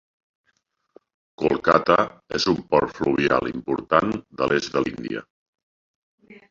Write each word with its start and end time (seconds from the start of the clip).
Kolkata 1.41 1.97
és 2.39 2.47
un 2.55 2.57
port 2.73 2.97
fluvial 3.01 3.53
important 3.53 4.19
a 4.47 4.51
l"est 4.51 4.77
de 4.79 4.85
l"Índia. 4.85 5.25